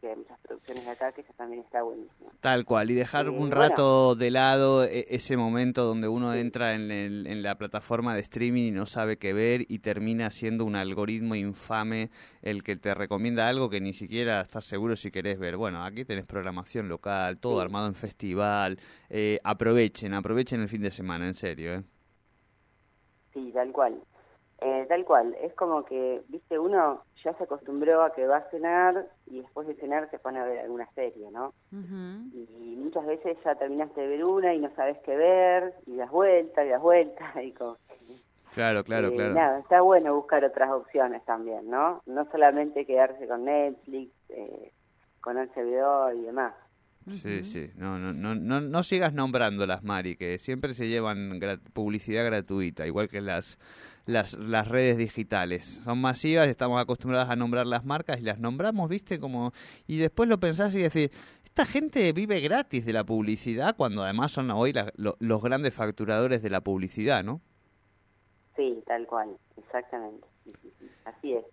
que 0.00 0.08
hay 0.10 0.16
muchas 0.16 0.38
producciones 0.40 0.84
de 0.84 0.90
acá 0.90 1.12
que 1.12 1.22
eso 1.22 1.32
también 1.36 1.62
está 1.62 1.82
buenísimo. 1.82 2.30
Tal 2.40 2.64
cual, 2.64 2.90
y 2.90 2.94
dejar 2.94 3.26
Eh, 3.26 3.30
un 3.30 3.38
bueno. 3.50 3.56
rato 3.56 4.14
de 4.14 4.30
lado 4.30 4.84
e- 4.84 5.06
ese 5.08 5.36
momento 5.36 5.84
donde 5.84 6.06
uno 6.08 6.32
entra 6.34 6.74
en, 6.74 6.90
el- 6.90 7.26
en 7.26 7.42
la 7.42 7.56
plataforma 7.58 8.14
de 8.14 8.20
streaming 8.20 8.64
y 8.64 8.70
no 8.70 8.86
sabe 8.86 9.18
qué 9.18 9.32
ver 9.32 9.64
y 9.68 9.80
termina 9.80 10.30
siendo 10.30 10.64
un 10.64 10.76
algoritmo 10.76 11.34
infame 11.34 12.10
el 12.42 12.62
que 12.62 12.76
te 12.76 12.94
recomienda 12.94 13.48
algo 13.48 13.68
que 13.70 13.80
ni 13.80 13.92
siquiera 13.92 14.40
estás 14.40 14.64
seguro 14.64 14.94
si 14.94 15.10
querés 15.10 15.38
ver. 15.38 15.56
Bueno, 15.56 15.84
aquí 15.84 16.04
tenés 16.04 16.26
programación 16.26 16.88
local, 16.88 17.38
todo 17.38 17.56
Sí. 17.58 17.62
armado 17.64 17.88
en 17.88 17.94
festival. 17.94 18.78
Eh, 19.10 19.40
aprovechen, 19.42 20.14
aprovechen 20.14 20.60
el 20.60 20.68
fin 20.68 20.82
de 20.82 20.92
semana, 20.92 21.26
en 21.26 21.34
serio. 21.34 21.74
¿eh? 21.74 21.82
Sí, 23.34 23.50
tal 23.52 23.72
cual. 23.72 24.00
Eh, 24.60 24.86
tal 24.88 25.04
cual. 25.04 25.36
Es 25.40 25.54
como 25.54 25.84
que, 25.84 26.22
viste, 26.28 26.58
uno 26.58 27.04
ya 27.22 27.32
se 27.34 27.44
acostumbró 27.44 28.02
a 28.02 28.12
que 28.12 28.26
va 28.26 28.38
a 28.38 28.50
cenar 28.50 29.06
y 29.26 29.40
después 29.40 29.68
de 29.68 29.74
cenar 29.74 30.10
se 30.10 30.18
pone 30.18 30.40
a 30.40 30.44
ver 30.44 30.58
alguna 30.58 30.88
serie, 30.94 31.30
¿no? 31.30 31.54
Y 31.70 32.76
muchas 32.76 33.06
veces 33.06 33.36
ya 33.44 33.54
terminaste 33.54 34.00
de 34.00 34.08
ver 34.08 34.24
una 34.24 34.52
y 34.54 34.58
no 34.58 34.70
sabes 34.74 34.98
qué 35.04 35.16
ver 35.16 35.74
y 35.86 35.96
das 35.96 36.10
vuelta 36.10 36.64
y 36.64 36.70
das 36.70 36.82
vuelta 36.82 37.32
y 37.42 37.52
como... 37.52 37.76
Claro, 38.54 38.82
claro, 38.82 39.08
Eh, 39.08 39.14
claro. 39.14 39.34
Nada, 39.34 39.58
está 39.60 39.80
bueno 39.82 40.16
buscar 40.16 40.44
otras 40.44 40.70
opciones 40.70 41.24
también, 41.24 41.70
¿no? 41.70 42.02
No 42.06 42.28
solamente 42.32 42.84
quedarse 42.84 43.28
con 43.28 43.44
Netflix, 43.44 44.12
eh, 44.30 44.72
con 45.20 45.36
HBO 45.36 46.12
y 46.12 46.22
demás. 46.22 46.54
Sí, 47.10 47.42
sí. 47.44 47.70
No, 47.76 47.98
no, 47.98 48.12
no, 48.12 48.34
no, 48.34 48.60
no 48.60 48.82
sigas 48.82 49.14
nombrándolas, 49.14 49.82
Mari, 49.82 50.16
que 50.16 50.38
siempre 50.38 50.74
se 50.74 50.88
llevan 50.88 51.40
publicidad 51.72 52.24
gratuita, 52.26 52.86
igual 52.86 53.08
que 53.08 53.20
las, 53.20 53.58
las, 54.08 54.34
las 54.38 54.66
redes 54.68 54.96
digitales. 54.96 55.80
Son 55.84 56.00
masivas, 56.00 56.48
estamos 56.48 56.80
acostumbrados 56.80 57.28
a 57.28 57.36
nombrar 57.36 57.66
las 57.66 57.84
marcas 57.84 58.18
y 58.20 58.22
las 58.22 58.38
nombramos, 58.38 58.88
¿viste? 58.88 59.20
como 59.20 59.52
Y 59.86 59.98
después 59.98 60.28
lo 60.28 60.40
pensás 60.40 60.74
y 60.74 60.78
decís, 60.78 61.10
esta 61.44 61.66
gente 61.66 62.10
vive 62.12 62.40
gratis 62.40 62.86
de 62.86 62.92
la 62.94 63.04
publicidad, 63.04 63.76
cuando 63.76 64.02
además 64.02 64.32
son 64.32 64.50
hoy 64.50 64.72
la- 64.72 64.90
lo- 64.96 65.16
los 65.20 65.42
grandes 65.42 65.74
facturadores 65.74 66.40
de 66.42 66.48
la 66.50 66.62
publicidad, 66.62 67.22
¿no? 67.22 67.40
Sí, 68.56 68.82
tal 68.86 69.06
cual, 69.06 69.36
exactamente. 69.56 70.26
Sí, 70.44 70.52
sí, 70.62 70.72
sí, 70.80 70.90
Así 71.04 71.32
es. 71.34 71.44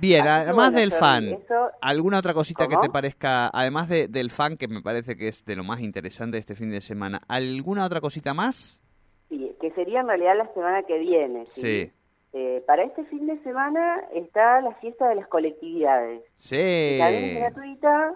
Bien, 0.00 0.22
Así 0.26 0.48
además 0.48 0.74
del 0.74 0.92
fan, 0.92 1.24
eso- 1.28 1.70
¿alguna 1.80 2.18
otra 2.18 2.34
cosita 2.34 2.66
que 2.68 2.76
te 2.76 2.90
parezca, 2.90 3.48
además 3.52 3.88
de, 3.88 4.08
del 4.08 4.30
fan, 4.30 4.56
que 4.56 4.66
me 4.68 4.82
parece 4.82 5.16
que 5.16 5.28
es 5.28 5.44
de 5.44 5.56
lo 5.56 5.64
más 5.64 5.80
interesante 5.80 6.38
este 6.38 6.54
fin 6.54 6.70
de 6.70 6.80
semana, 6.80 7.22
¿alguna 7.28 7.84
otra 7.84 8.00
cosita 8.00 8.34
más? 8.34 8.82
Sí, 9.28 9.52
que 9.60 9.70
sería 9.72 10.00
en 10.00 10.08
realidad 10.08 10.36
la 10.36 10.52
semana 10.54 10.82
que 10.82 10.98
viene. 10.98 11.46
¿sí? 11.46 11.60
Sí. 11.60 11.92
Eh, 12.32 12.62
para 12.66 12.84
este 12.84 13.04
fin 13.06 13.26
de 13.26 13.38
semana 13.42 14.02
está 14.14 14.60
la 14.60 14.72
fiesta 14.74 15.08
de 15.08 15.16
las 15.16 15.26
colectividades. 15.26 16.22
Sí. 16.36 16.96
También 17.00 17.24
es 17.24 17.40
gratuita 17.40 18.14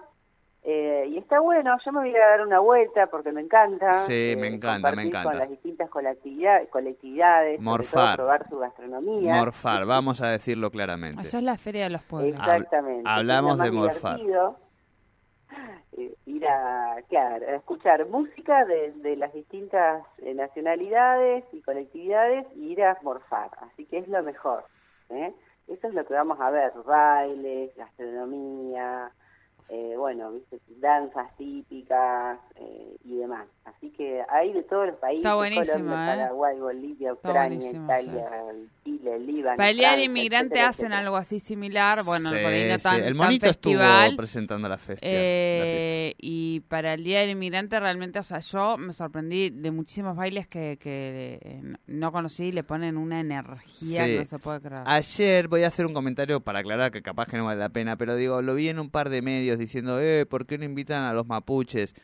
eh, 0.63 1.05
y 1.09 1.17
está 1.17 1.41
bueno. 1.41 1.75
Yo 1.85 1.91
me 1.91 1.99
voy 1.99 2.15
a 2.15 2.27
dar 2.29 2.41
una 2.41 2.59
vuelta 2.59 3.07
porque 3.07 3.31
me 3.33 3.41
encanta. 3.41 3.91
Sí, 4.05 4.31
eh, 4.31 4.37
me 4.39 4.47
encanta, 4.47 4.89
me 4.91 5.03
compartir 5.03 5.07
encanta. 5.07 5.29
Con 5.29 5.37
las 5.39 5.49
distintas 5.49 5.89
colectividades, 5.89 6.69
colectividades 6.69 7.57
sobre 7.57 7.63
Morfar. 7.65 8.05
todo 8.05 8.15
probar 8.15 8.49
su 8.49 8.57
gastronomía. 8.59 9.35
Morfar, 9.35 9.85
vamos 9.85 10.21
a 10.21 10.29
decirlo 10.29 10.71
claramente. 10.71 11.19
Allá 11.19 11.37
es 11.37 11.43
la 11.43 11.57
Feria 11.57 11.83
de 11.83 11.89
los 11.89 12.03
Pueblos. 12.03 12.39
Exactamente. 12.39 13.03
Hab- 13.09 13.17
hablamos 13.17 13.59
de 13.59 13.71
morfar. 13.71 14.15
divertido, 14.17 14.57
eh, 15.97 16.15
ir 16.25 16.47
a, 16.47 16.97
claro, 17.09 17.47
a 17.47 17.55
escuchar 17.55 18.07
música 18.07 18.65
de, 18.65 18.91
de 18.93 19.15
las 19.15 19.33
distintas 19.33 20.03
eh, 20.19 20.33
nacionalidades 20.33 21.43
y 21.51 21.61
colectividades 21.61 22.45
y 22.55 22.73
ir 22.73 22.83
a 22.83 22.97
morfar. 23.01 23.51
Así 23.61 23.85
que 23.85 23.99
es 23.99 24.07
lo 24.07 24.21
mejor. 24.23 24.65
¿eh? 25.09 25.33
Eso 25.67 25.87
es 25.87 25.93
lo 25.93 26.05
que 26.05 26.13
vamos 26.13 26.39
a 26.39 26.49
ver, 26.51 26.71
bailes, 26.85 27.75
gastronomía, 27.75 29.11
eh, 29.69 29.93
bueno, 29.97 30.31
¿viste? 30.31 30.59
danzas 30.79 31.35
típicas 31.37 32.37
eh, 32.55 32.95
y 33.03 33.15
demás. 33.17 33.47
Así 33.65 33.89
que 33.89 34.21
hay 34.29 34.53
de 34.53 34.61
todos 34.63 34.87
los 34.87 34.95
países, 34.97 35.23
Está 35.25 35.35
buenísimo, 35.35 35.65
Colombia, 35.73 36.13
¿eh? 36.13 36.17
Paraguay, 36.17 36.59
Bolivia, 36.59 37.13
Ucrania, 37.13 37.71
Italia, 37.71 38.29
Chile, 38.83 39.19
Líbano. 39.19 39.57
Para 39.57 39.69
el 39.71 39.77
Día 39.77 39.91
del 39.91 40.03
Inmigrante 40.03 40.45
etcétera, 40.53 40.69
hacen 40.69 40.85
etcétera. 40.85 40.99
algo 40.99 41.17
así 41.17 41.39
similar, 41.39 42.03
bueno, 42.03 42.29
Sí, 42.29 42.35
por 42.35 42.45
ahí 42.51 42.63
no 42.69 42.69
sí. 42.69 42.73
El 42.75 42.81
tan 42.81 43.15
monito 43.17 43.47
festival. 43.47 44.03
estuvo 44.03 44.17
presentando 44.17 44.69
la 44.69 44.77
fiesta. 44.77 45.05
la 45.05 45.11
fiesta. 45.11 45.19
Eh, 45.25 46.13
y 46.19 46.59
para 46.67 46.93
el 46.93 47.03
Día 47.03 47.21
del 47.21 47.31
Inmigrante 47.31 47.79
realmente, 47.79 48.19
o 48.19 48.23
sea, 48.23 48.39
yo 48.41 48.77
me 48.77 48.93
sorprendí 48.93 49.49
de 49.49 49.71
muchísimos 49.71 50.15
bailes 50.15 50.47
que, 50.47 50.77
que 50.79 51.39
eh, 51.41 51.61
no 51.87 52.11
conocí 52.11 52.45
y 52.45 52.51
le 52.51 52.63
ponen 52.63 52.97
una 52.97 53.19
energía 53.19 54.05
Sí. 54.05 54.11
que 54.11 54.17
no 54.19 54.25
se 54.25 54.37
puede 54.39 54.61
creer. 54.61 54.83
Ayer 54.85 55.47
voy 55.47 55.63
a 55.63 55.67
hacer 55.67 55.87
un 55.87 55.93
comentario 55.95 56.39
para 56.39 56.59
aclarar 56.59 56.91
que 56.91 57.01
capaz 57.01 57.27
que 57.27 57.37
no 57.37 57.45
vale 57.45 57.59
la 57.59 57.69
pena, 57.69 57.95
pero 57.95 58.15
digo, 58.15 58.43
lo 58.43 58.53
vi 58.53 58.69
en 58.69 58.77
un 58.79 58.91
par 58.91 59.09
de 59.09 59.23
medios 59.23 59.54
diciendo, 59.59 59.99
eh, 60.01 60.25
¿por 60.25 60.45
qué 60.45 60.57
no 60.57 60.65
invitan 60.65 61.03
a 61.03 61.13
los 61.13 61.27
mapuches? 61.27 61.95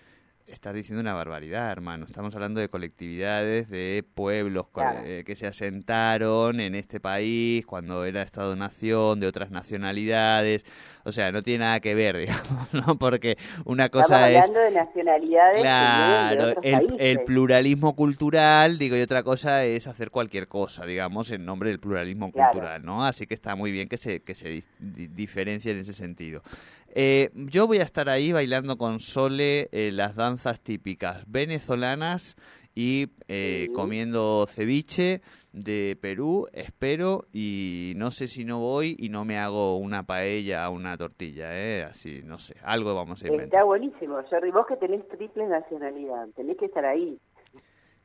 Estás 0.51 0.75
diciendo 0.75 0.99
una 0.99 1.13
barbaridad, 1.13 1.71
hermano. 1.71 2.05
Estamos 2.05 2.35
hablando 2.35 2.59
de 2.59 2.67
colectividades, 2.67 3.69
de 3.69 4.03
pueblos 4.13 4.67
Claro. 4.73 4.99
eh, 5.05 5.23
que 5.25 5.37
se 5.37 5.47
asentaron 5.47 6.59
en 6.59 6.75
este 6.75 6.99
país 6.99 7.65
cuando 7.65 8.03
era 8.03 8.21
Estado-nación, 8.21 9.21
de 9.21 9.27
otras 9.27 9.49
nacionalidades. 9.49 10.65
O 11.05 11.13
sea, 11.13 11.31
no 11.31 11.41
tiene 11.41 11.59
nada 11.63 11.79
que 11.79 11.95
ver, 11.95 12.17
digamos, 12.17 12.73
¿no? 12.73 12.99
Porque 12.99 13.37
una 13.63 13.85
Estamos 13.85 14.07
cosa 14.07 14.29
es... 14.29 14.35
hablando 14.49 14.59
de 14.59 14.71
nacionalidades 14.71 15.55
de 15.55 15.61
Claro, 15.61 16.43
otros 16.49 16.65
el, 16.65 16.73
países. 16.73 16.97
el 16.99 17.19
pluralismo 17.23 17.95
cultural, 17.95 18.77
digo, 18.77 18.97
y 18.97 19.01
otra 19.01 19.23
cosa 19.23 19.63
es 19.63 19.87
hacer 19.87 20.11
cualquier 20.11 20.49
cosa, 20.49 20.85
digamos, 20.85 21.31
en 21.31 21.45
nombre 21.45 21.69
del 21.69 21.79
pluralismo 21.79 22.29
Claro. 22.29 22.51
cultural, 22.51 22.83
¿no? 22.83 23.05
Así 23.05 23.25
que 23.25 23.33
está 23.35 23.55
muy 23.55 23.71
bien 23.71 23.87
que 23.87 23.95
se, 23.97 24.19
que 24.21 24.35
se 24.35 24.49
di- 24.49 24.63
di- 24.79 25.07
diferencie 25.07 25.71
en 25.71 25.77
ese 25.79 25.93
sentido. 25.93 26.41
Eh, 26.93 27.29
yo 27.35 27.67
voy 27.67 27.77
a 27.77 27.83
estar 27.83 28.09
ahí 28.09 28.33
bailando 28.33 28.77
con 28.77 28.99
Sole 28.99 29.69
eh, 29.71 29.91
las 29.93 30.13
danzas 30.15 30.40
típicas 30.61 31.23
venezolanas 31.27 32.35
y 32.73 33.09
eh, 33.27 33.65
Sí. 33.67 33.73
comiendo 33.73 34.45
ceviche 34.47 35.21
de 35.51 35.97
Perú, 36.01 36.47
espero, 36.53 37.25
y 37.33 37.91
no 37.97 38.09
sé 38.11 38.29
si 38.29 38.45
no 38.45 38.59
voy 38.59 38.95
y 38.97 39.09
no 39.09 39.25
me 39.25 39.37
hago 39.37 39.75
una 39.77 40.03
paella 40.03 40.69
o 40.69 40.73
una 40.73 40.95
tortilla, 40.97 41.49
¿eh? 41.53 41.83
Así, 41.83 42.21
no 42.23 42.39
sé, 42.39 42.55
algo 42.63 42.95
vamos 42.95 43.21
a 43.23 43.27
inventar. 43.27 43.47
Está 43.47 43.63
buenísimo, 43.65 44.17
Jordi. 44.29 44.51
Vos 44.51 44.65
que 44.65 44.77
tenés 44.77 45.05
triple 45.09 45.47
nacionalidad, 45.47 46.29
tenés 46.37 46.55
que 46.57 46.65
estar 46.67 46.85
ahí. 46.85 47.19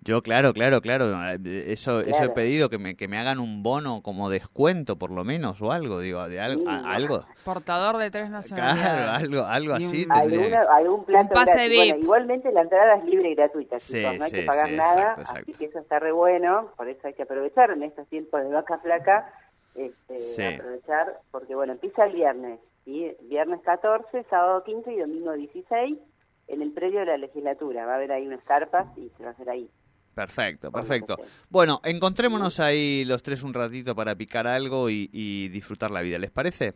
Yo, 0.06 0.22
claro, 0.22 0.52
claro, 0.52 0.80
claro. 0.80 1.06
eh, 1.44 1.72
Eso, 1.72 2.00
eso 2.00 2.08
he 2.08 2.12
Claro. 2.12 2.34
pedido, 2.34 2.70
que 2.70 2.78
me, 2.78 2.96
que 2.96 3.08
me 3.08 3.18
hagan 3.18 3.38
un 3.40 3.62
bono 3.62 4.00
como 4.02 4.30
descuento, 4.30 4.96
por 4.96 5.10
lo 5.10 5.24
menos, 5.24 5.60
o 5.60 5.72
algo, 5.72 6.00
digo, 6.00 6.26
de 6.28 6.40
algo. 6.40 6.62
Sí. 6.62 6.66
a- 6.68 6.94
algo 6.94 7.24
Portador 7.44 7.96
de 7.98 8.10
tres 8.10 8.30
nacionalidades. 8.30 8.82
claro, 8.82 9.12
algo, 9.12 9.42
algo 9.44 9.72
Y 9.80 9.84
así. 9.84 10.02
un- 10.04 10.08
tendría 10.08 10.40
que- 10.48 10.56
Alguna, 10.56 10.74
algún 10.76 11.04
plato 11.04 11.28
Un 11.28 11.34
pase 11.34 11.52
gratis. 11.52 11.70
VIP. 11.70 11.90
Bueno, 11.90 12.02
igualmente 12.04 12.52
la 12.52 12.60
entrada 12.62 12.94
es 12.96 13.04
libre 13.04 13.30
y 13.30 13.34
gratuita, 13.34 13.78
Sí, 13.78 13.94
chicos. 13.98 14.18
No 14.18 14.24
hay 14.24 14.30
sí, 14.30 14.36
que 14.36 14.42
pagar 14.44 14.68
sí, 14.68 14.74
nada, 14.76 15.00
exacto, 15.00 15.20
exacto. 15.22 15.40
así 15.50 15.52
que 15.58 15.64
eso 15.66 15.78
está 15.80 15.98
re 15.98 16.12
bueno. 16.12 16.70
Por 16.76 16.88
eso 16.88 17.06
hay 17.06 17.14
que 17.14 17.22
aprovechar 17.24 17.70
en 17.72 17.82
estos 17.82 18.06
tiempos 18.08 18.42
de 18.42 18.48
vaca 18.50 18.78
flaca. 18.78 19.32
Este, 19.74 20.20
Sí. 20.20 20.42
Aprovechar, 20.42 21.18
porque 21.30 21.54
bueno, 21.54 21.72
empieza 21.74 22.04
el 22.04 22.12
viernes. 22.14 22.60
¿sí? 22.84 23.12
Viernes 23.22 23.60
14, 23.62 24.24
sábado 24.30 24.62
15 24.64 24.92
y 24.92 24.98
domingo 25.00 25.32
16 25.32 25.98
en 26.48 26.62
el 26.62 26.70
predio 26.72 27.00
de 27.00 27.06
la 27.06 27.16
legislatura. 27.16 27.84
Va 27.84 27.92
a 27.92 27.96
haber 27.96 28.12
ahí 28.12 28.26
unas 28.26 28.44
carpas 28.44 28.86
y 28.96 29.10
se 29.16 29.24
va 29.24 29.30
a 29.30 29.32
hacer 29.32 29.50
ahí. 29.50 29.68
Perfecto, 30.16 30.72
perfecto. 30.72 31.16
perfecto. 31.16 31.46
Bueno, 31.50 31.80
encontrémonos 31.84 32.58
ahí 32.58 33.04
los 33.04 33.22
tres 33.22 33.42
un 33.42 33.52
ratito 33.52 33.94
para 33.94 34.14
picar 34.14 34.46
algo 34.46 34.88
y, 34.88 35.10
y 35.12 35.48
disfrutar 35.48 35.90
la 35.90 36.00
vida, 36.00 36.18
¿les 36.18 36.30
parece? 36.30 36.74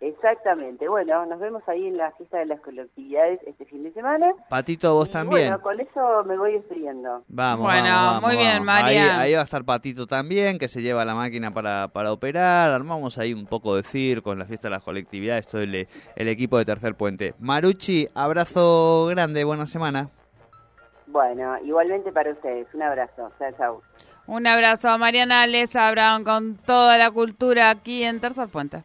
Exactamente. 0.00 0.86
Bueno, 0.88 1.24
nos 1.26 1.38
vemos 1.40 1.62
ahí 1.66 1.86
en 1.86 1.96
la 1.96 2.10
fiesta 2.12 2.38
de 2.38 2.46
las 2.46 2.60
colectividades 2.60 3.40
este 3.46 3.64
fin 3.64 3.84
de 3.84 3.92
semana. 3.92 4.32
Patito, 4.50 4.92
vos 4.94 5.08
Y 5.08 5.12
también. 5.12 5.48
Bueno, 5.48 5.62
con 5.62 5.80
eso 5.80 6.24
me 6.26 6.36
voy 6.36 6.52
despidiendo. 6.54 7.22
Vamos, 7.28 7.64
Bueno, 7.66 7.84
vamos, 7.88 8.20
vamos, 8.20 8.22
muy 8.22 8.36
bien. 8.36 8.64
María. 8.64 9.20
Ahí, 9.20 9.28
ahí 9.28 9.34
va 9.34 9.40
a 9.40 9.44
estar 9.44 9.64
Patito 9.64 10.06
también, 10.06 10.58
que 10.58 10.68
se 10.68 10.82
lleva 10.82 11.04
la 11.04 11.14
máquina 11.14 11.54
para, 11.54 11.88
para 11.88 12.12
operar. 12.12 12.72
Armamos 12.72 13.16
ahí 13.16 13.32
un 13.32 13.46
poco 13.46 13.76
de 13.76 13.82
circo 13.82 14.32
en 14.32 14.40
la 14.40 14.44
fiesta 14.44 14.68
de 14.68 14.72
las 14.72 14.82
colectividades, 14.82 15.46
todo 15.46 15.62
el, 15.62 15.86
el 16.16 16.28
equipo 16.28 16.58
de 16.58 16.64
Tercer 16.66 16.96
Puente. 16.96 17.34
Maruchi, 17.38 18.08
abrazo 18.14 19.06
grande, 19.06 19.44
buena 19.44 19.66
semana. 19.66 20.10
Bueno, 21.14 21.56
igualmente 21.64 22.10
para 22.10 22.32
ustedes. 22.32 22.66
Un 22.74 22.82
abrazo. 22.82 23.30
Chao, 23.38 23.52
chao. 23.56 23.82
Un 24.26 24.48
abrazo 24.48 24.88
a 24.88 24.98
Mariana 24.98 25.46
Lesa 25.46 25.88
Brown 25.92 26.24
con 26.24 26.56
toda 26.56 26.98
la 26.98 27.12
cultura 27.12 27.70
aquí 27.70 28.02
en 28.02 28.18
Tercer 28.18 28.48
Puente. 28.48 28.82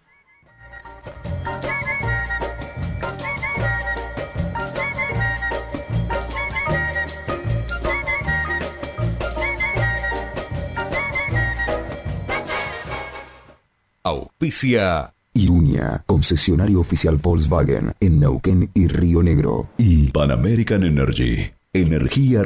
Auspicia 14.04 15.16
Irunia, 15.34 16.04
concesionario 16.06 16.80
oficial 16.80 17.16
Volkswagen 17.16 17.94
en 18.00 18.20
Neuquén 18.20 18.70
y 18.76 18.88
Río 18.88 19.24
Negro. 19.24 19.70
Y 19.78 20.12
Pan 20.12 20.30
American 20.30 20.84
Energy. 20.84 21.59
Energía 21.72 22.42